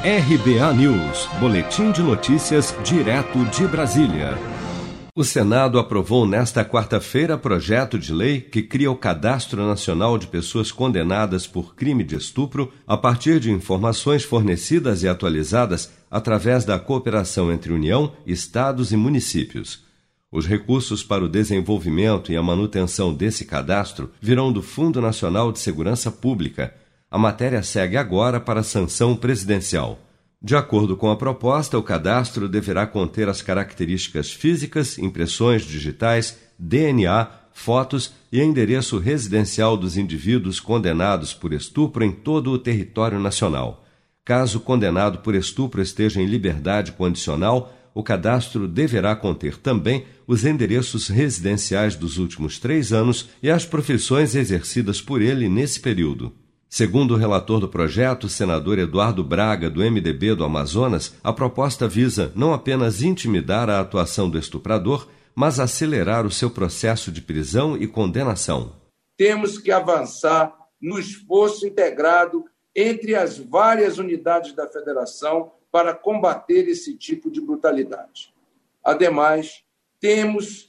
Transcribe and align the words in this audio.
RBA 0.00 0.74
News, 0.74 1.28
Boletim 1.40 1.90
de 1.90 2.00
Notícias, 2.02 2.72
direto 2.84 3.44
de 3.46 3.66
Brasília. 3.66 4.38
O 5.12 5.24
Senado 5.24 5.76
aprovou 5.76 6.24
nesta 6.24 6.64
quarta-feira 6.64 7.36
projeto 7.36 7.98
de 7.98 8.12
lei 8.14 8.40
que 8.40 8.62
cria 8.62 8.92
o 8.92 8.96
Cadastro 8.96 9.66
Nacional 9.66 10.16
de 10.16 10.28
Pessoas 10.28 10.70
Condenadas 10.70 11.48
por 11.48 11.74
Crime 11.74 12.04
de 12.04 12.14
Estupro 12.14 12.72
a 12.86 12.96
partir 12.96 13.40
de 13.40 13.50
informações 13.50 14.22
fornecidas 14.22 15.02
e 15.02 15.08
atualizadas 15.08 15.90
através 16.08 16.64
da 16.64 16.78
cooperação 16.78 17.50
entre 17.52 17.72
União, 17.72 18.12
Estados 18.24 18.92
e 18.92 18.96
municípios. 18.96 19.84
Os 20.30 20.46
recursos 20.46 21.02
para 21.02 21.24
o 21.24 21.28
desenvolvimento 21.28 22.30
e 22.30 22.36
a 22.36 22.42
manutenção 22.42 23.12
desse 23.12 23.44
cadastro 23.44 24.12
virão 24.20 24.52
do 24.52 24.62
Fundo 24.62 25.00
Nacional 25.00 25.50
de 25.50 25.58
Segurança 25.58 26.08
Pública 26.08 26.72
a 27.10 27.18
matéria 27.18 27.62
segue 27.62 27.96
agora 27.96 28.38
para 28.38 28.62
sanção 28.62 29.16
presidencial. 29.16 29.98
De 30.40 30.54
acordo 30.54 30.96
com 30.96 31.10
a 31.10 31.16
proposta, 31.16 31.76
o 31.76 31.82
cadastro 31.82 32.48
deverá 32.48 32.86
conter 32.86 33.28
as 33.28 33.42
características 33.42 34.30
físicas, 34.30 34.98
impressões 34.98 35.62
digitais, 35.62 36.38
DNA, 36.58 37.28
fotos 37.52 38.12
e 38.30 38.40
endereço 38.40 38.98
residencial 38.98 39.76
dos 39.76 39.96
indivíduos 39.96 40.60
condenados 40.60 41.34
por 41.34 41.52
estupro 41.52 42.04
em 42.04 42.12
todo 42.12 42.52
o 42.52 42.58
território 42.58 43.18
nacional. 43.18 43.84
Caso 44.24 44.58
o 44.58 44.60
condenado 44.60 45.18
por 45.18 45.34
estupro 45.34 45.82
esteja 45.82 46.20
em 46.20 46.26
liberdade 46.26 46.92
condicional, 46.92 47.74
o 47.92 48.02
cadastro 48.02 48.68
deverá 48.68 49.16
conter 49.16 49.56
também 49.56 50.04
os 50.24 50.44
endereços 50.44 51.08
residenciais 51.08 51.96
dos 51.96 52.18
últimos 52.18 52.60
três 52.60 52.92
anos 52.92 53.28
e 53.42 53.50
as 53.50 53.64
profissões 53.64 54.36
exercidas 54.36 55.00
por 55.00 55.20
ele 55.20 55.48
nesse 55.48 55.80
período. 55.80 56.32
Segundo 56.70 57.14
o 57.14 57.16
relator 57.16 57.60
do 57.60 57.68
projeto, 57.68 58.28
senador 58.28 58.78
Eduardo 58.78 59.24
Braga, 59.24 59.70
do 59.70 59.80
MDB 59.80 60.34
do 60.34 60.44
Amazonas, 60.44 61.14
a 61.24 61.32
proposta 61.32 61.88
visa 61.88 62.30
não 62.36 62.52
apenas 62.52 63.02
intimidar 63.02 63.70
a 63.70 63.80
atuação 63.80 64.28
do 64.28 64.38
estuprador, 64.38 65.08
mas 65.34 65.58
acelerar 65.58 66.26
o 66.26 66.30
seu 66.30 66.50
processo 66.50 67.10
de 67.10 67.22
prisão 67.22 67.74
e 67.74 67.86
condenação. 67.86 68.76
Temos 69.16 69.56
que 69.56 69.72
avançar 69.72 70.54
no 70.80 70.98
esforço 70.98 71.66
integrado 71.66 72.44
entre 72.76 73.14
as 73.14 73.38
várias 73.38 73.96
unidades 73.98 74.52
da 74.52 74.68
federação 74.68 75.52
para 75.72 75.94
combater 75.94 76.68
esse 76.68 76.94
tipo 76.94 77.30
de 77.30 77.40
brutalidade. 77.40 78.34
Ademais, 78.84 79.64
temos 79.98 80.68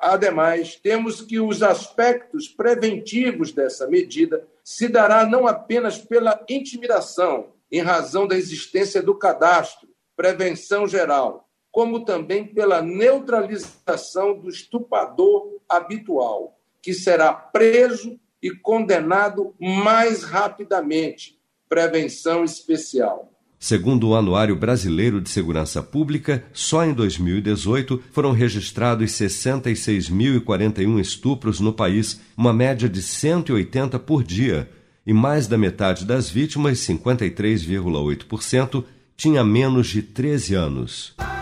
Ademais, 0.00 0.76
temos 0.76 1.20
que 1.20 1.40
os 1.40 1.60
aspectos 1.62 2.46
preventivos 2.46 3.50
dessa 3.50 3.88
medida 3.88 4.46
se 4.62 4.86
dará 4.86 5.26
não 5.26 5.46
apenas 5.46 5.98
pela 5.98 6.44
intimidação, 6.48 7.48
em 7.72 7.80
razão 7.80 8.28
da 8.28 8.36
existência 8.36 9.02
do 9.02 9.14
cadastro, 9.14 9.88
prevenção 10.14 10.86
geral, 10.86 11.48
como 11.72 12.04
também 12.04 12.44
pela 12.44 12.80
neutralização 12.80 14.38
do 14.38 14.48
estupador 14.48 15.60
habitual, 15.68 16.56
que 16.80 16.94
será 16.94 17.32
preso 17.32 18.20
e 18.40 18.50
condenado 18.50 19.54
mais 19.58 20.22
rapidamente, 20.22 21.40
prevenção 21.68 22.44
especial. 22.44 23.32
Segundo 23.62 24.08
o 24.08 24.16
Anuário 24.16 24.56
Brasileiro 24.56 25.20
de 25.20 25.28
Segurança 25.28 25.82
Pública, 25.82 26.42
só 26.50 26.82
em 26.82 26.94
2018 26.94 28.02
foram 28.10 28.32
registrados 28.32 29.10
66.041 29.10 30.98
estupros 30.98 31.60
no 31.60 31.70
país, 31.70 32.22
uma 32.34 32.54
média 32.54 32.88
de 32.88 33.02
180 33.02 33.98
por 33.98 34.24
dia, 34.24 34.70
e 35.06 35.12
mais 35.12 35.46
da 35.46 35.58
metade 35.58 36.06
das 36.06 36.30
vítimas, 36.30 36.78
53,8%, 36.78 38.82
tinha 39.14 39.44
menos 39.44 39.88
de 39.88 40.00
13 40.00 40.54
anos. 40.54 41.14